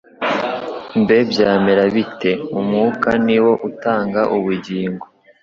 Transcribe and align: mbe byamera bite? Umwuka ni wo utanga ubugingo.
mbe 1.01 1.17
byamera 1.31 1.83
bite? 1.95 2.31
Umwuka 2.59 3.09
ni 3.25 3.37
wo 3.43 3.53
utanga 3.69 4.21
ubugingo. 4.37 5.05